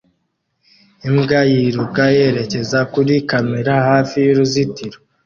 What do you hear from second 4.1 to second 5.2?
y'uruzitiro